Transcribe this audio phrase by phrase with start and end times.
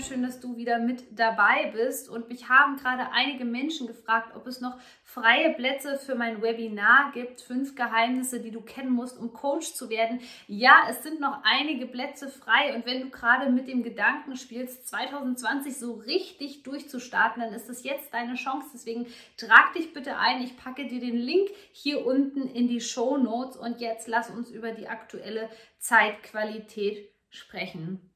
[0.00, 2.08] Wunderschön, dass du wieder mit dabei bist.
[2.08, 7.12] Und mich haben gerade einige Menschen gefragt, ob es noch freie Plätze für mein Webinar
[7.12, 7.42] gibt.
[7.42, 10.20] Fünf Geheimnisse, die du kennen musst, um Coach zu werden.
[10.46, 12.74] Ja, es sind noch einige Plätze frei.
[12.74, 17.84] Und wenn du gerade mit dem Gedanken spielst, 2020 so richtig durchzustarten, dann ist es
[17.84, 18.70] jetzt deine Chance.
[18.72, 20.42] Deswegen trag dich bitte ein.
[20.42, 23.58] Ich packe dir den Link hier unten in die Show Notes.
[23.58, 28.09] Und jetzt lass uns über die aktuelle Zeitqualität sprechen.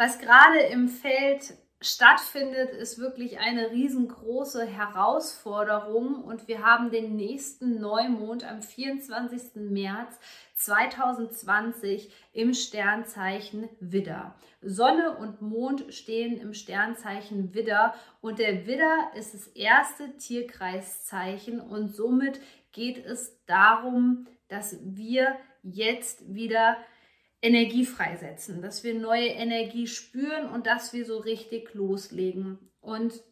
[0.00, 7.82] Was gerade im Feld stattfindet, ist wirklich eine riesengroße Herausforderung und wir haben den nächsten
[7.82, 9.56] Neumond am 24.
[9.56, 10.18] März
[10.54, 14.34] 2020 im Sternzeichen Widder.
[14.62, 17.92] Sonne und Mond stehen im Sternzeichen Widder
[18.22, 22.40] und der Widder ist das erste Tierkreiszeichen und somit
[22.72, 26.78] geht es darum, dass wir jetzt wieder
[27.42, 32.58] Energie freisetzen, dass wir neue Energie spüren und dass wir so richtig loslegen.
[32.80, 33.22] Und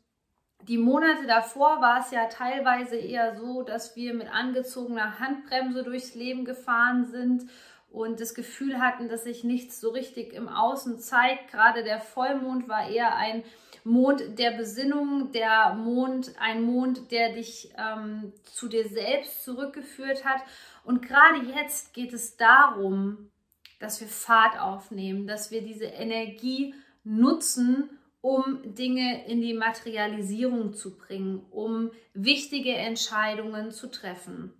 [0.62, 6.14] die Monate davor war es ja teilweise eher so, dass wir mit angezogener Handbremse durchs
[6.14, 7.48] Leben gefahren sind
[7.90, 11.50] und das Gefühl hatten, dass sich nichts so richtig im Außen zeigt.
[11.50, 13.44] Gerade der Vollmond war eher ein
[13.84, 20.42] Mond der Besinnung, der Mond, ein Mond, der dich ähm, zu dir selbst zurückgeführt hat.
[20.84, 23.30] Und gerade jetzt geht es darum,
[23.78, 27.90] dass wir Fahrt aufnehmen, dass wir diese Energie nutzen,
[28.20, 34.52] um Dinge in die Materialisierung zu bringen, um wichtige Entscheidungen zu treffen.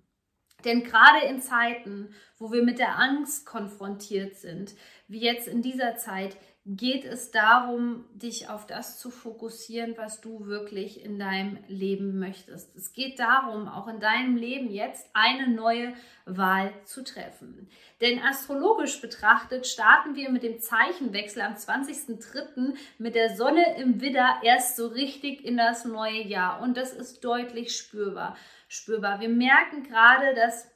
[0.65, 4.75] Denn gerade in Zeiten, wo wir mit der Angst konfrontiert sind,
[5.07, 6.37] wie jetzt in dieser Zeit,
[6.71, 12.77] geht es darum, dich auf das zu fokussieren, was du wirklich in deinem Leben möchtest.
[12.77, 15.95] Es geht darum, auch in deinem Leben jetzt eine neue
[16.27, 17.71] Wahl zu treffen.
[18.03, 22.75] Denn astrologisch betrachtet starten wir mit dem Zeichenwechsel am 20.03.
[22.99, 26.61] mit der Sonne im Widder erst so richtig in das neue Jahr.
[26.61, 28.37] Und das ist deutlich spürbar.
[28.69, 29.21] spürbar.
[29.21, 30.71] Wir merken gerade, dass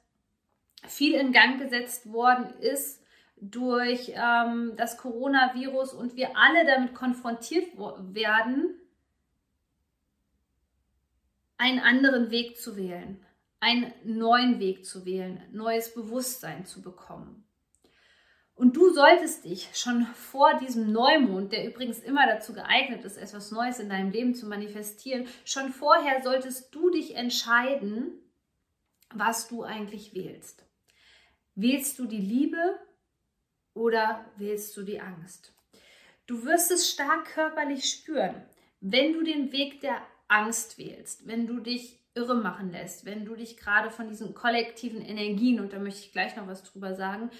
[0.88, 3.01] viel in Gang gesetzt worden ist,
[3.42, 8.80] durch ähm, das Coronavirus und wir alle damit konfrontiert werden,
[11.58, 13.24] einen anderen Weg zu wählen,
[13.58, 17.44] einen neuen Weg zu wählen, neues Bewusstsein zu bekommen.
[18.54, 23.50] Und du solltest dich schon vor diesem Neumond, der übrigens immer dazu geeignet ist, etwas
[23.50, 28.12] Neues in deinem Leben zu manifestieren, schon vorher solltest du dich entscheiden,
[29.12, 30.64] was du eigentlich wählst.
[31.56, 32.78] Wählst du die Liebe
[33.74, 35.52] oder wählst du die Angst?
[36.26, 38.34] Du wirst es stark körperlich spüren,
[38.80, 43.34] wenn du den Weg der Angst wählst, wenn du dich irre machen lässt, wenn du
[43.34, 47.30] dich gerade von diesen kollektiven Energien, und da möchte ich gleich noch was drüber sagen,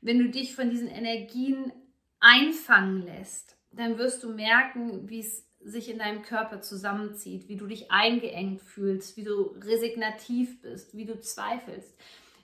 [0.00, 1.72] wenn du dich von diesen Energien
[2.20, 7.66] einfangen lässt, dann wirst du merken, wie es sich in deinem Körper zusammenzieht, wie du
[7.66, 11.94] dich eingeengt fühlst, wie du resignativ bist, wie du zweifelst.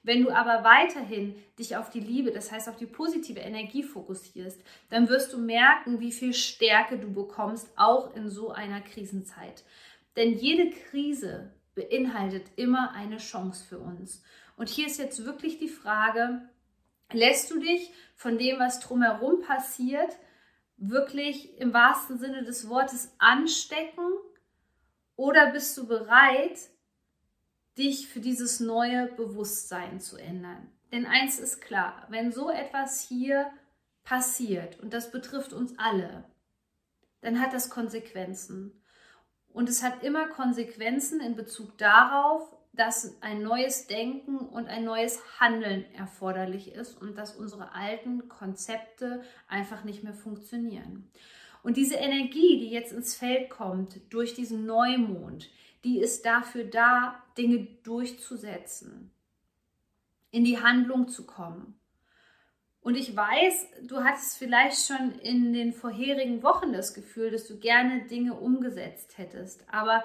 [0.03, 4.60] Wenn du aber weiterhin dich auf die Liebe, das heißt auf die positive Energie fokussierst,
[4.91, 9.64] dann wirst du merken, wie viel Stärke du bekommst, auch in so einer Krisenzeit.
[10.16, 14.22] Denn jede Krise beinhaltet immer eine Chance für uns.
[14.56, 16.42] Und hier ist jetzt wirklich die Frage,
[17.12, 20.16] lässt du dich von dem, was drumherum passiert,
[20.76, 24.04] wirklich im wahrsten Sinne des Wortes anstecken?
[25.16, 26.59] Oder bist du bereit,
[27.78, 30.71] dich für dieses neue Bewusstsein zu ändern.
[30.93, 33.51] Denn eins ist klar, wenn so etwas hier
[34.04, 36.25] passiert, und das betrifft uns alle,
[37.21, 38.83] dann hat das Konsequenzen.
[39.48, 45.21] Und es hat immer Konsequenzen in Bezug darauf, dass ein neues Denken und ein neues
[45.41, 51.10] Handeln erforderlich ist und dass unsere alten Konzepte einfach nicht mehr funktionieren.
[51.65, 55.51] Und diese Energie, die jetzt ins Feld kommt durch diesen Neumond,
[55.84, 59.10] die ist dafür da, Dinge durchzusetzen,
[60.30, 61.78] in die Handlung zu kommen.
[62.80, 67.59] Und ich weiß, du hattest vielleicht schon in den vorherigen Wochen das Gefühl, dass du
[67.59, 69.65] gerne Dinge umgesetzt hättest.
[69.71, 70.03] Aber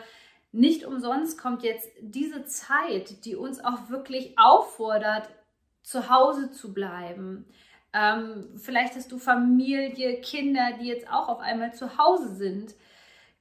[0.51, 5.29] nicht umsonst kommt jetzt diese Zeit, die uns auch wirklich auffordert,
[5.81, 7.45] zu Hause zu bleiben,
[7.95, 12.73] Ähm, vielleicht hast du Familie, Kinder, die jetzt auch auf einmal zu Hause sind.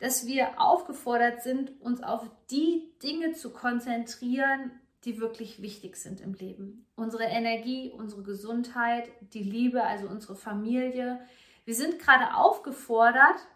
[0.02, 4.72] Dass wir aufgefordert sind, uns auf die Dinge zu konzentrieren,
[5.04, 6.84] die wirklich wichtig sind im Leben.
[6.96, 11.20] Unsere Energie, unsere Gesundheit, die Liebe, also unsere Familie.
[11.64, 13.46] Wir sind gerade aufgefordert,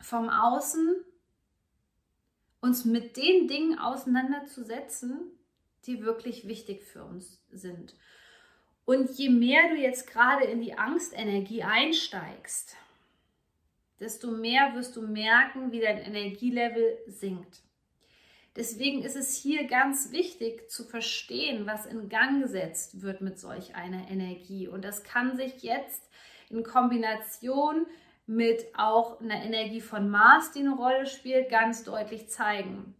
[0.00, 1.04] vom Außen
[2.62, 5.20] uns mit den Dingen auseinanderzusetzen,
[5.84, 7.94] die wirklich wichtig für uns sind.
[8.86, 12.74] Und je mehr du jetzt gerade in die Angstenergie einsteigst,
[14.00, 17.62] desto mehr wirst du merken, wie dein Energielevel sinkt.
[18.56, 23.76] Deswegen ist es hier ganz wichtig zu verstehen, was in Gang gesetzt wird mit solch
[23.76, 24.66] einer Energie.
[24.66, 26.10] Und das kann sich jetzt
[26.50, 27.86] in Kombination
[28.26, 32.94] mit auch einer Energie von Mars, die eine Rolle spielt, ganz deutlich zeigen.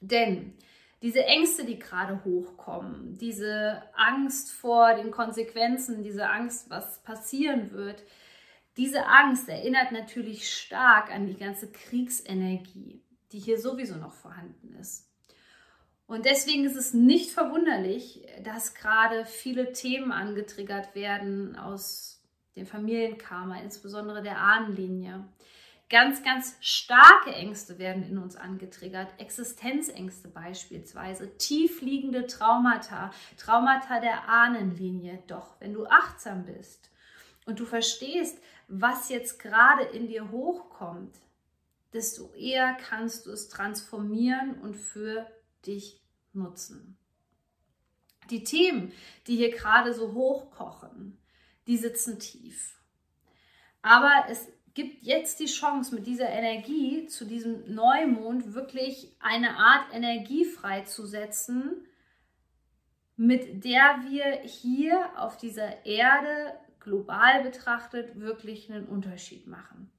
[0.00, 0.54] Denn
[1.02, 8.02] diese Ängste, die gerade hochkommen, diese Angst vor den Konsequenzen, diese Angst, was passieren wird,
[8.76, 13.02] diese Angst erinnert natürlich stark an die ganze Kriegsenergie,
[13.32, 15.08] die hier sowieso noch vorhanden ist.
[16.06, 22.20] Und deswegen ist es nicht verwunderlich, dass gerade viele Themen angetriggert werden aus
[22.56, 25.24] dem Familienkarma, insbesondere der Ahnenlinie.
[25.88, 29.08] Ganz, ganz starke Ängste werden in uns angetriggert.
[29.18, 35.22] Existenzängste beispielsweise, tiefliegende Traumata, Traumata der Ahnenlinie.
[35.26, 36.90] Doch wenn du achtsam bist
[37.46, 38.38] und du verstehst,
[38.68, 41.16] was jetzt gerade in dir hochkommt,
[41.92, 45.26] desto eher kannst du es transformieren und für
[45.66, 46.00] dich
[46.32, 46.96] nutzen.
[48.30, 48.92] Die Themen,
[49.26, 51.18] die hier gerade so hochkochen,
[51.66, 52.80] die sitzen tief.
[53.82, 59.92] Aber es gibt jetzt die Chance, mit dieser Energie zu diesem Neumond wirklich eine Art
[59.92, 61.86] Energie freizusetzen,
[63.16, 69.90] mit der wir hier auf dieser Erde global betrachtet wirklich einen Unterschied machen.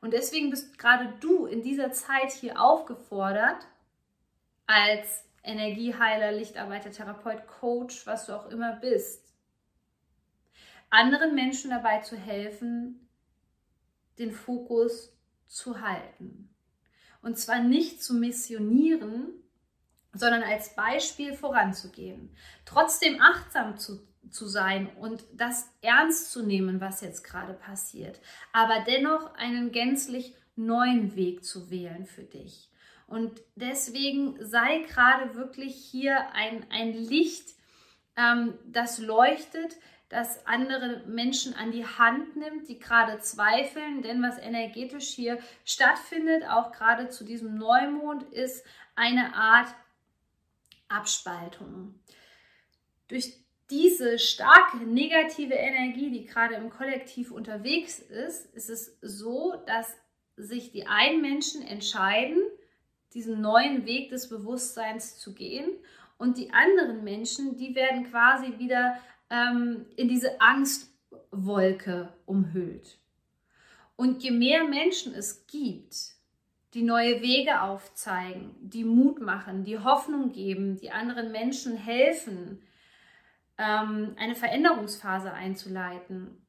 [0.00, 3.66] Und deswegen bist gerade du in dieser Zeit hier aufgefordert,
[4.66, 9.32] als Energieheiler, Lichtarbeiter, Therapeut, Coach, was du auch immer bist,
[10.90, 13.08] anderen Menschen dabei zu helfen,
[14.18, 15.12] den Fokus
[15.46, 16.54] zu halten.
[17.22, 19.32] Und zwar nicht zu missionieren,
[20.12, 22.34] sondern als Beispiel voranzugehen.
[22.64, 28.20] Trotzdem achtsam zu, zu sein und das ernst zu nehmen, was jetzt gerade passiert.
[28.52, 32.70] Aber dennoch einen gänzlich neuen Weg zu wählen für dich.
[33.06, 37.54] Und deswegen sei gerade wirklich hier ein, ein Licht,
[38.16, 39.76] ähm, das leuchtet,
[40.08, 44.02] das andere Menschen an die Hand nimmt, die gerade zweifeln.
[44.02, 48.64] Denn was energetisch hier stattfindet, auch gerade zu diesem Neumond, ist
[48.94, 49.68] eine Art
[50.88, 51.94] Abspaltung.
[53.08, 53.38] Durch
[53.70, 59.94] diese starke negative Energie, die gerade im Kollektiv unterwegs ist, ist es so, dass
[60.36, 62.38] sich die einen Menschen entscheiden,
[63.14, 65.68] diesen neuen Weg des Bewusstseins zu gehen
[66.16, 68.98] und die anderen Menschen, die werden quasi wieder
[69.30, 72.98] ähm, in diese Angstwolke umhüllt.
[73.96, 76.14] Und je mehr Menschen es gibt,
[76.74, 82.62] die neue Wege aufzeigen, die Mut machen, die Hoffnung geben, die anderen Menschen helfen,
[83.58, 86.46] ähm, eine Veränderungsphase einzuleiten,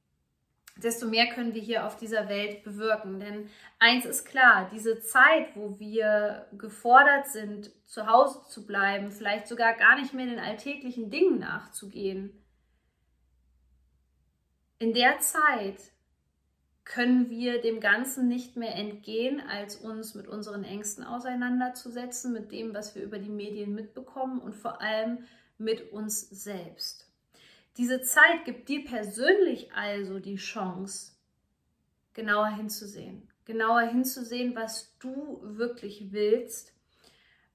[0.77, 3.19] desto mehr können wir hier auf dieser Welt bewirken.
[3.19, 9.48] Denn eins ist klar, diese Zeit, wo wir gefordert sind, zu Hause zu bleiben, vielleicht
[9.48, 12.31] sogar gar nicht mehr den alltäglichen Dingen nachzugehen,
[14.81, 15.91] in der Zeit
[16.86, 22.74] können wir dem Ganzen nicht mehr entgehen, als uns mit unseren Ängsten auseinanderzusetzen, mit dem,
[22.74, 25.19] was wir über die Medien mitbekommen und vor allem
[25.60, 27.08] mit uns selbst.
[27.78, 31.13] Diese Zeit gibt dir persönlich also die Chance,
[32.13, 36.74] genauer hinzusehen, genauer hinzusehen, was du wirklich willst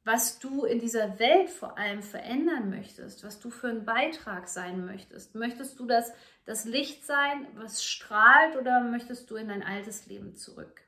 [0.05, 4.85] was du in dieser Welt vor allem verändern möchtest, was du für einen Beitrag sein
[4.85, 5.35] möchtest.
[5.35, 6.13] Möchtest du das,
[6.45, 10.83] das Licht sein, was strahlt, oder möchtest du in dein altes Leben zurück?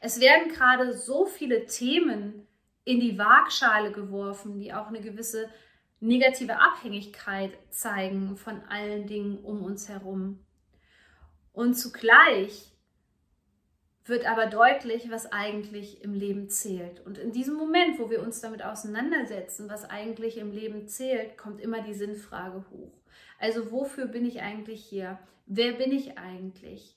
[0.00, 2.48] Es werden gerade so viele Themen
[2.84, 5.48] in die Waagschale geworfen, die auch eine gewisse
[6.00, 10.44] negative Abhängigkeit zeigen von allen Dingen um uns herum.
[11.52, 12.72] Und zugleich
[14.04, 17.04] wird aber deutlich, was eigentlich im Leben zählt.
[17.06, 21.60] Und in diesem Moment, wo wir uns damit auseinandersetzen, was eigentlich im Leben zählt, kommt
[21.60, 22.92] immer die Sinnfrage hoch.
[23.38, 25.18] Also wofür bin ich eigentlich hier?
[25.46, 26.96] Wer bin ich eigentlich?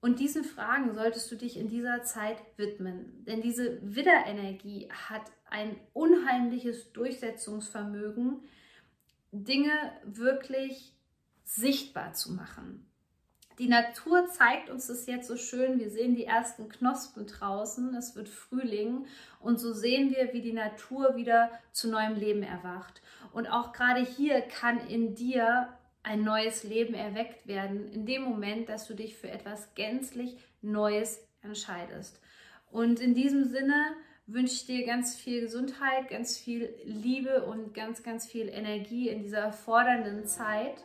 [0.00, 3.24] Und diesen Fragen solltest du dich in dieser Zeit widmen.
[3.24, 8.40] Denn diese Widderenergie hat ein unheimliches Durchsetzungsvermögen,
[9.32, 9.72] Dinge
[10.04, 10.94] wirklich
[11.44, 12.84] sichtbar zu machen.
[13.58, 15.80] Die Natur zeigt uns das jetzt so schön.
[15.80, 17.92] Wir sehen die ersten Knospen draußen.
[17.96, 19.06] Es wird Frühling.
[19.40, 23.02] Und so sehen wir, wie die Natur wieder zu neuem Leben erwacht.
[23.32, 25.68] Und auch gerade hier kann in dir
[26.02, 31.26] ein neues Leben erweckt werden, in dem Moment, dass du dich für etwas gänzlich Neues
[31.42, 32.20] entscheidest.
[32.70, 33.94] Und in diesem Sinne
[34.26, 39.22] wünsche ich dir ganz viel Gesundheit, ganz viel Liebe und ganz, ganz viel Energie in
[39.22, 40.84] dieser fordernden Zeit.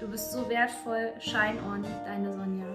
[0.00, 1.12] Du bist so wertvoll.
[1.20, 2.66] Shine on, deine Sonja.